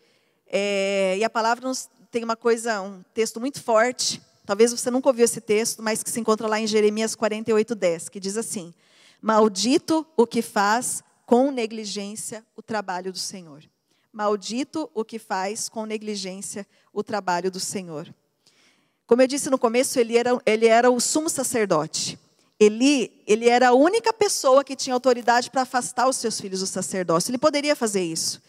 [0.47, 5.09] É, e a palavra nos tem uma coisa, um texto muito forte Talvez você nunca
[5.09, 8.75] ouviu esse texto, mas que se encontra lá em Jeremias 48, 10, que diz assim:
[9.21, 13.65] Maldito o que faz com negligência o trabalho do Senhor.
[14.13, 18.13] Maldito o que faz com negligência o trabalho do Senhor.
[19.07, 22.19] Como eu disse no começo, ele era, ele era o sumo sacerdote.
[22.61, 23.11] Ele
[23.49, 27.31] era a única pessoa que tinha autoridade para afastar os seus filhos do sacerdócio.
[27.31, 28.41] Ele poderia fazer isso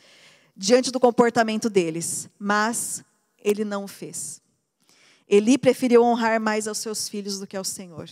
[0.55, 3.03] diante do comportamento deles, mas
[3.43, 4.41] ele não o fez.
[5.27, 8.09] Eli preferiu honrar mais aos seus filhos do que ao Senhor.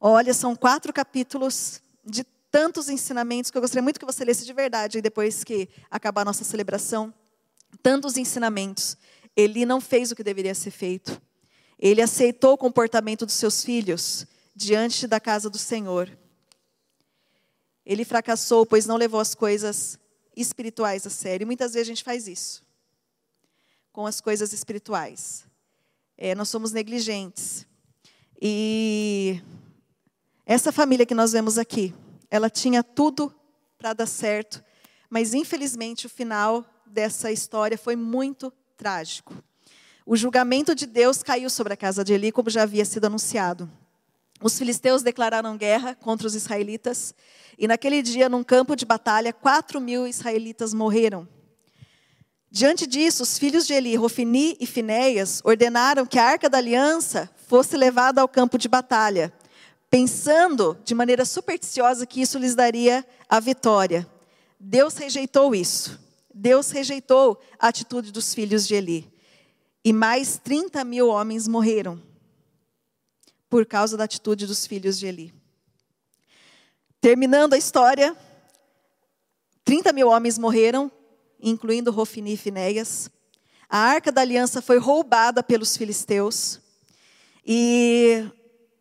[0.00, 4.52] Olha, são quatro capítulos de tantos ensinamentos que eu gostaria muito que você lesse de
[4.52, 7.14] verdade depois que acabar a nossa celebração.
[7.82, 8.96] Tantos ensinamentos.
[9.36, 11.20] Eli não fez o que deveria ser feito.
[11.78, 16.10] Ele aceitou o comportamento dos seus filhos diante da casa do Senhor.
[17.86, 19.98] Ele fracassou, pois não levou as coisas
[20.36, 21.44] espirituais a sério.
[21.44, 22.64] E muitas vezes a gente faz isso
[23.92, 25.49] com as coisas espirituais
[26.20, 27.66] é, nós somos negligentes.
[28.40, 29.40] E
[30.44, 31.94] essa família que nós vemos aqui,
[32.30, 33.34] ela tinha tudo
[33.78, 34.62] para dar certo,
[35.08, 39.34] mas infelizmente o final dessa história foi muito trágico.
[40.04, 43.70] O julgamento de Deus caiu sobre a casa de Eli, como já havia sido anunciado.
[44.42, 47.14] Os filisteus declararam guerra contra os israelitas,
[47.58, 51.28] e naquele dia, num campo de batalha, quatro mil israelitas morreram.
[52.52, 57.30] Diante disso, os filhos de Eli, Rofini e Finéias, ordenaram que a arca da aliança
[57.46, 59.32] fosse levada ao campo de batalha,
[59.88, 64.04] pensando de maneira supersticiosa que isso lhes daria a vitória.
[64.58, 66.00] Deus rejeitou isso.
[66.34, 69.12] Deus rejeitou a atitude dos filhos de Eli.
[69.84, 72.02] E mais 30 mil homens morreram
[73.48, 75.34] por causa da atitude dos filhos de Eli.
[77.00, 78.16] Terminando a história,
[79.64, 80.90] 30 mil homens morreram
[81.42, 83.10] incluindo Rofini e Finéias.
[83.68, 86.60] A arca da aliança foi roubada pelos filisteus.
[87.46, 88.24] E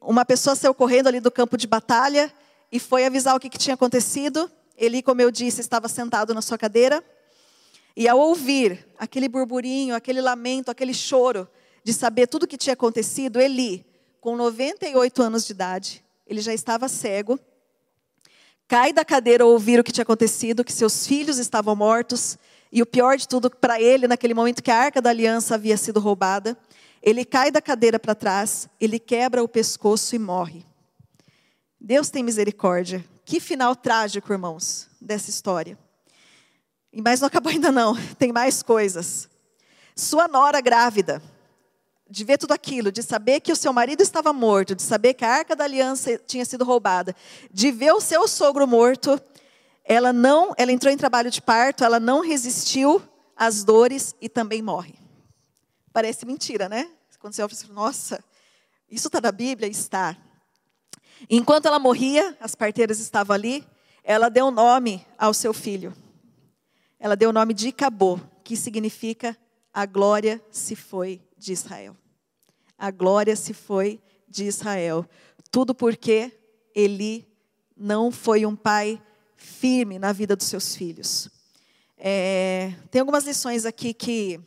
[0.01, 2.33] uma pessoa saiu correndo ali do campo de batalha
[2.71, 4.49] e foi avisar o que, que tinha acontecido.
[4.77, 7.03] Ele, como eu disse, estava sentado na sua cadeira.
[7.95, 11.47] E ao ouvir aquele burburinho, aquele lamento, aquele choro,
[11.83, 13.85] de saber tudo o que tinha acontecido, Eli,
[14.21, 17.39] com 98 anos de idade, ele já estava cego,
[18.67, 22.37] cai da cadeira ao ouvir o que tinha acontecido, que seus filhos estavam mortos,
[22.71, 25.77] e o pior de tudo para ele, naquele momento que a arca da aliança havia
[25.77, 26.57] sido roubada,
[27.01, 30.65] ele cai da cadeira para trás, ele quebra o pescoço e morre.
[31.79, 33.03] Deus tem misericórdia.
[33.25, 35.77] Que final trágico, irmãos, dessa história.
[36.93, 39.29] Mas não acabou ainda não, tem mais coisas.
[39.95, 41.21] Sua nora grávida,
[42.09, 45.23] de ver tudo aquilo, de saber que o seu marido estava morto, de saber que
[45.23, 47.15] a arca da aliança tinha sido roubada,
[47.51, 49.21] de ver o seu sogro morto,
[49.91, 53.01] ela não, ela entrou em trabalho de parto, ela não resistiu
[53.35, 54.93] às dores e também morre.
[55.91, 56.91] Parece mentira, né?
[57.19, 58.23] Quando você olha e nossa,
[58.87, 59.67] isso está na Bíblia?
[59.67, 60.15] Está.
[61.27, 63.67] Enquanto ela morria, as parteiras estavam ali,
[64.03, 65.91] ela deu nome ao seu filho.
[66.99, 69.35] Ela deu o nome de Cabô, que significa
[69.73, 71.97] a glória se foi de Israel.
[72.77, 75.03] A glória se foi de Israel.
[75.49, 76.31] Tudo porque
[76.75, 77.27] Eli
[77.75, 79.01] não foi um pai
[79.39, 81.29] firme na vida dos seus filhos.
[81.97, 84.39] É, tem algumas lições aqui que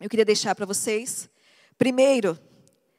[0.00, 1.28] eu queria deixar para vocês.
[1.78, 2.38] Primeiro,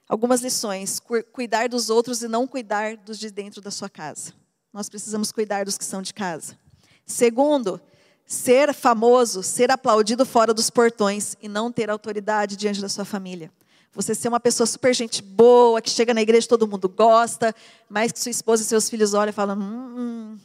[0.07, 0.99] algumas lições.
[1.31, 4.33] Cuidar dos outros e não cuidar dos de dentro da sua casa.
[4.73, 6.57] Nós precisamos cuidar dos que são de casa.
[7.05, 7.79] Segundo,
[8.25, 13.51] ser famoso, ser aplaudido fora dos portões e não ter autoridade diante da sua família.
[13.93, 17.55] Você ser uma pessoa super gente boa, que chega na igreja todo mundo gosta,
[17.89, 20.37] mas que sua esposa e seus filhos olham e falam: hum, hum,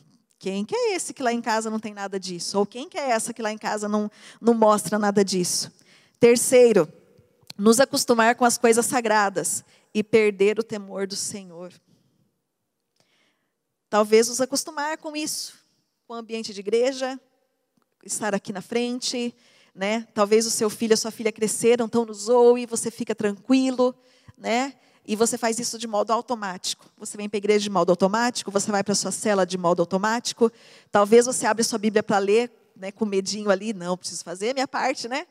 [0.42, 2.58] quem que é esse que lá em casa não tem nada disso?
[2.58, 5.70] Ou quem que é essa que lá em casa não, não mostra nada disso?
[6.18, 6.92] Terceiro,
[7.56, 11.72] nos acostumar com as coisas sagradas e perder o temor do Senhor.
[13.88, 15.54] Talvez nos acostumar com isso,
[16.08, 17.20] com o ambiente de igreja,
[18.04, 19.32] estar aqui na frente,
[19.72, 20.08] né?
[20.12, 23.94] Talvez o seu filho, a sua filha cresceram, estão no zoe, você fica tranquilo,
[24.36, 24.74] né?
[25.06, 26.86] E você faz isso de modo automático.
[26.96, 29.58] Você vem para a igreja de modo automático, você vai para a sua cela de
[29.58, 30.50] modo automático.
[30.90, 34.68] Talvez você abra sua Bíblia para ler, né, com medinho ali, não, preciso fazer minha
[34.68, 35.26] parte, né?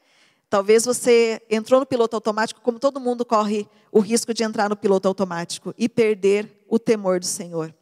[0.49, 4.75] Talvez você entrou no piloto automático, como todo mundo corre o risco de entrar no
[4.75, 7.73] piloto automático e perder o temor do Senhor.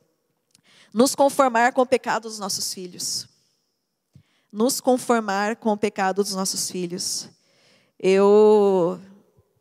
[0.93, 3.28] Nos conformar com o pecado dos nossos filhos
[4.52, 7.30] nos conformar com o pecado dos nossos filhos.
[7.99, 8.99] Eu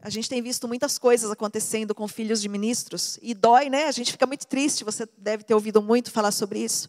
[0.08, 3.84] a gente tem visto muitas coisas acontecendo com filhos de ministros e dói, né?
[3.84, 4.84] A gente fica muito triste.
[4.84, 6.88] Você deve ter ouvido muito falar sobre isso.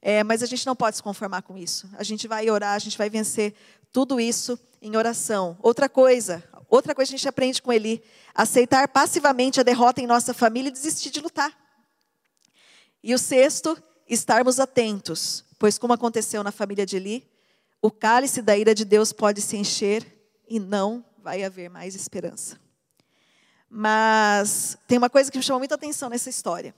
[0.00, 1.88] É, mas a gente não pode se conformar com isso.
[1.98, 3.54] A gente vai orar, a gente vai vencer
[3.92, 5.58] tudo isso em oração.
[5.60, 8.02] Outra coisa, outra coisa que a gente aprende com Eli:
[8.34, 11.52] aceitar passivamente a derrota em nossa família e desistir de lutar.
[13.02, 13.76] E o sexto,
[14.08, 17.26] estarmos atentos Pois, como aconteceu na família de Eli,
[17.80, 20.04] o cálice da ira de Deus pode se encher
[20.48, 22.56] e não vai haver mais esperança.
[23.68, 26.72] Mas tem uma coisa que me chamou muita atenção nessa história.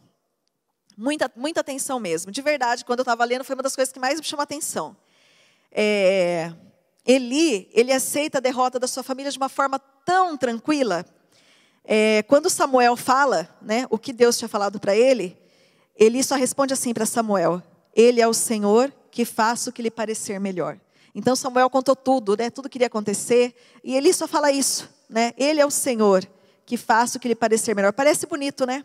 [0.96, 2.32] Muita, muita atenção mesmo.
[2.32, 4.96] De verdade, quando eu estava lendo, foi uma das coisas que mais me chamou atenção.
[5.70, 6.50] É,
[7.04, 11.04] Eli, ele aceita a derrota da sua família de uma forma tão tranquila.
[11.84, 15.36] É, quando Samuel fala né, o que Deus tinha falado para ele,
[15.94, 17.62] Eli só responde assim para Samuel:
[17.94, 20.80] ele é o Senhor que faça o que lhe parecer melhor.
[21.14, 22.50] Então Samuel contou tudo, né?
[22.50, 25.32] Tudo que iria acontecer, e ele só fala isso, né?
[25.36, 26.28] Ele é o Senhor
[26.64, 27.92] que faça o que lhe parecer melhor.
[27.92, 28.84] Parece bonito, né?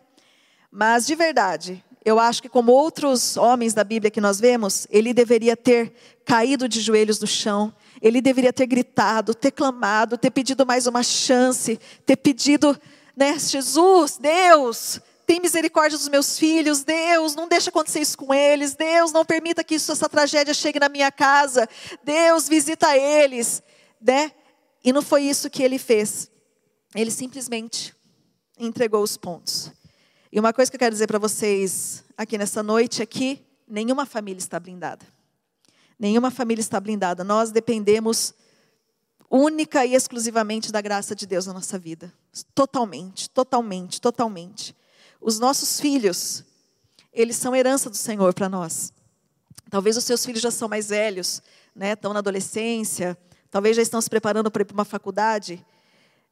[0.72, 5.14] Mas de verdade, eu acho que como outros homens da Bíblia que nós vemos, ele
[5.14, 5.94] deveria ter
[6.26, 11.04] caído de joelhos no chão, ele deveria ter gritado, ter clamado, ter pedido mais uma
[11.04, 12.80] chance, ter pedido,
[13.16, 18.76] né, Jesus, Deus, tem misericórdia dos meus filhos, Deus, não deixa acontecer isso com eles,
[18.76, 21.68] Deus, não permita que isso, essa tragédia chegue na minha casa,
[22.04, 23.64] Deus, visita eles,
[24.02, 24.32] né?
[24.84, 26.30] E não foi isso que ele fez,
[26.94, 27.96] ele simplesmente
[28.60, 29.72] entregou os pontos.
[30.32, 34.06] E uma coisa que eu quero dizer para vocês aqui nessa noite é que nenhuma
[34.06, 35.06] família está blindada.
[35.98, 37.24] Nenhuma família está blindada.
[37.24, 38.34] Nós dependemos
[39.30, 42.12] única e exclusivamente da graça de Deus na nossa vida.
[42.54, 44.76] Totalmente, totalmente, totalmente.
[45.24, 46.44] Os nossos filhos,
[47.14, 48.92] eles são herança do Senhor para nós.
[49.70, 51.42] Talvez os seus filhos já são mais velhos,
[51.74, 51.94] né?
[51.94, 53.18] estão na adolescência,
[53.50, 55.66] talvez já estão se preparando para ir para uma faculdade.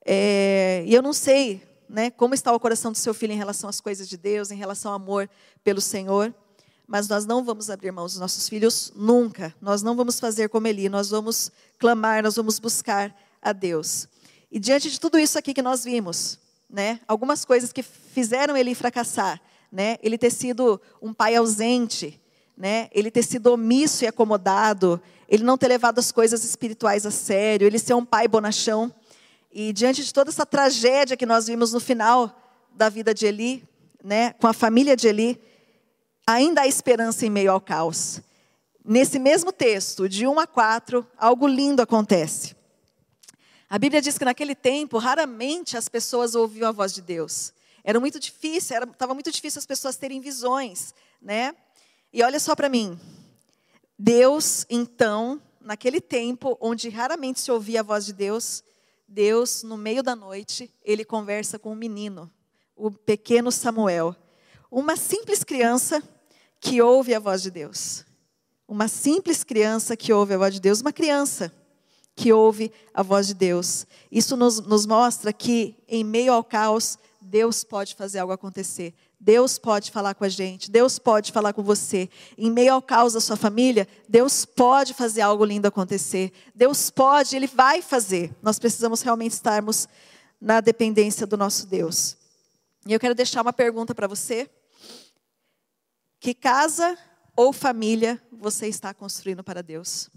[0.05, 3.69] É, e eu não sei né, como está o coração do seu filho em relação
[3.69, 5.29] às coisas de Deus, em relação ao amor
[5.63, 6.33] pelo Senhor.
[6.85, 9.55] Mas nós não vamos abrir mão dos nossos filhos nunca.
[9.61, 14.09] Nós não vamos fazer como Eli, nós vamos clamar, nós vamos buscar a Deus.
[14.51, 16.37] E diante de tudo isso aqui que nós vimos,
[16.71, 16.99] né?
[17.07, 19.41] Algumas coisas que fizeram ele fracassar,
[19.71, 19.97] né?
[20.01, 22.19] Ele ter sido um pai ausente,
[22.55, 22.89] né?
[22.93, 27.67] Ele ter sido omisso e acomodado, ele não ter levado as coisas espirituais a sério,
[27.67, 28.93] ele ser um pai bonachão.
[29.51, 32.37] E diante de toda essa tragédia que nós vimos no final
[32.73, 33.63] da vida de Eli,
[34.03, 35.41] né, com a família de Eli,
[36.25, 38.21] ainda há esperança em meio ao caos.
[38.83, 42.55] Nesse mesmo texto, de 1 a 4, algo lindo acontece.
[43.71, 47.53] A Bíblia diz que naquele tempo, raramente as pessoas ouviam a voz de Deus.
[47.85, 51.55] Era muito difícil, estava muito difícil as pessoas terem visões, né?
[52.11, 52.99] E olha só para mim.
[53.97, 58.61] Deus, então, naquele tempo onde raramente se ouvia a voz de Deus,
[59.07, 62.29] Deus, no meio da noite, ele conversa com um menino,
[62.75, 64.13] o pequeno Samuel,
[64.69, 66.03] uma simples criança
[66.59, 68.03] que ouve a voz de Deus.
[68.67, 71.53] Uma simples criança que ouve a voz de Deus, uma criança
[72.15, 73.85] que ouve a voz de Deus.
[74.11, 78.93] Isso nos, nos mostra que, em meio ao caos, Deus pode fazer algo acontecer.
[79.19, 82.09] Deus pode falar com a gente, Deus pode falar com você.
[82.35, 86.33] Em meio ao caos da sua família, Deus pode fazer algo lindo acontecer.
[86.55, 88.35] Deus pode, Ele vai fazer.
[88.41, 89.87] Nós precisamos realmente estarmos
[90.39, 92.17] na dependência do nosso Deus.
[92.87, 94.49] E eu quero deixar uma pergunta para você.
[96.19, 96.97] Que casa
[97.35, 100.09] ou família você está construindo para Deus?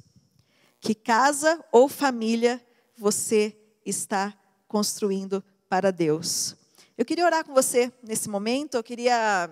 [0.85, 2.63] Que casa ou família
[2.95, 3.57] você
[3.87, 4.35] está
[4.69, 6.55] construindo para Deus?
[6.99, 8.75] Eu queria orar com você nesse momento.
[8.75, 9.49] Eu queria.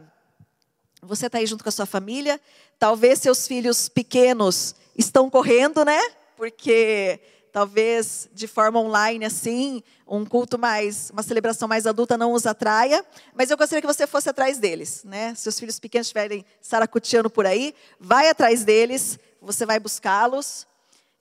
[1.00, 2.38] Você está aí junto com a sua família.
[2.78, 5.98] Talvez seus filhos pequenos estão correndo, né?
[6.36, 7.18] Porque
[7.50, 13.02] talvez de forma online assim, um culto mais, uma celebração mais adulta não os atraia,
[13.34, 15.34] mas eu gostaria que você fosse atrás deles, né?
[15.34, 20.70] Se os filhos pequenos estiverem saracuteando por aí, vai atrás deles, você vai buscá-los.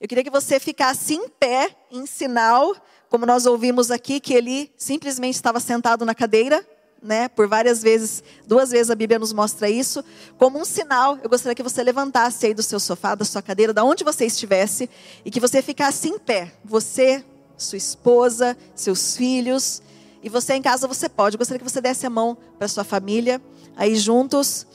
[0.02, 2.74] Eu queria que você ficasse em pé, em sinal
[3.08, 6.66] como nós ouvimos aqui, que ele simplesmente estava sentado na cadeira,
[7.02, 10.02] né, por várias vezes, duas vezes a Bíblia nos mostra isso,
[10.38, 11.18] como um sinal.
[11.22, 14.24] Eu gostaria que você levantasse aí do seu sofá, da sua cadeira, da onde você
[14.24, 14.88] estivesse,
[15.26, 16.52] e que você ficasse em pé.
[16.64, 17.22] Você,
[17.56, 19.82] sua esposa, seus filhos,
[20.22, 21.36] e você em casa você pode.
[21.36, 23.42] Eu gostaria que você desse a mão para sua família,
[23.76, 24.66] aí juntos.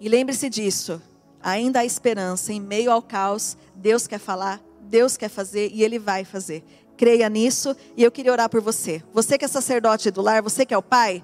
[0.00, 1.02] E lembre-se disso.
[1.42, 3.56] Ainda há esperança em meio ao caos.
[3.74, 6.64] Deus quer falar, Deus quer fazer e Ele vai fazer
[6.98, 9.02] creia nisso e eu queria orar por você.
[9.14, 11.22] Você que é sacerdote do lar, você que é o pai,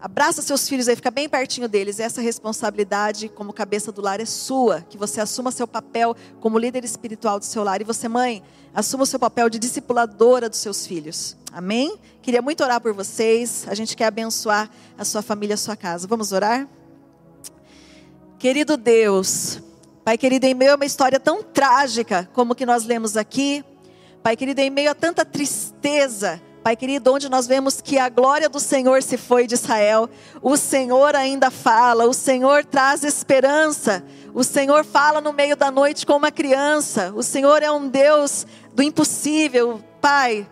[0.00, 2.00] abraça seus filhos aí, fica bem pertinho deles.
[2.00, 6.84] Essa responsabilidade como cabeça do lar é sua, que você assuma seu papel como líder
[6.84, 7.80] espiritual do seu lar.
[7.80, 8.42] E você, mãe,
[8.74, 11.36] assuma o seu papel de discipuladora dos seus filhos.
[11.52, 11.98] Amém?
[12.22, 13.66] Queria muito orar por vocês.
[13.68, 16.08] A gente quer abençoar a sua família, a sua casa.
[16.08, 16.66] Vamos orar?
[18.40, 19.60] Querido Deus,
[20.02, 23.62] Pai querido, em meio a uma história tão trágica como que nós lemos aqui,
[24.22, 28.48] Pai querido, em meio a tanta tristeza, Pai querido, onde nós vemos que a glória
[28.48, 30.08] do Senhor se foi de Israel,
[30.40, 36.06] o Senhor ainda fala, o Senhor traz esperança, o Senhor fala no meio da noite
[36.06, 40.48] com uma criança, o Senhor é um Deus do impossível, Pai.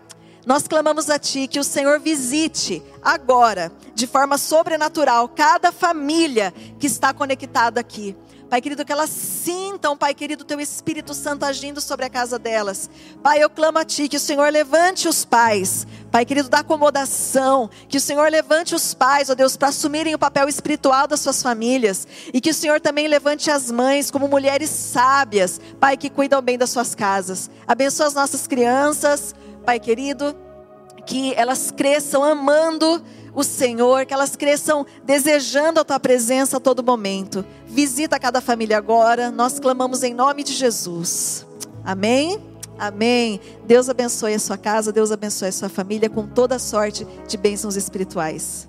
[0.48, 6.86] Nós clamamos a Ti que o Senhor visite agora, de forma sobrenatural, cada família que
[6.86, 8.16] está conectada aqui.
[8.48, 12.88] Pai querido, que elas sintam, Pai querido, teu Espírito Santo agindo sobre a casa delas.
[13.22, 17.68] Pai, eu clamo a Ti que o Senhor levante os pais, Pai querido, da acomodação,
[17.86, 21.42] que o Senhor levante os pais, ó Deus, para assumirem o papel espiritual das suas
[21.42, 26.40] famílias, e que o Senhor também levante as mães como mulheres sábias, Pai, que cuidam
[26.40, 27.50] bem das suas casas.
[27.66, 29.34] Abençoa as nossas crianças,
[29.68, 30.34] Pai querido,
[31.04, 33.04] que elas cresçam amando
[33.34, 37.44] o Senhor, que elas cresçam desejando a tua presença a todo momento.
[37.66, 41.46] Visita cada família agora, nós clamamos em nome de Jesus.
[41.84, 42.42] Amém?
[42.78, 43.38] Amém.
[43.66, 47.76] Deus abençoe a sua casa, Deus abençoe a sua família com toda sorte de bênçãos
[47.76, 48.66] espirituais.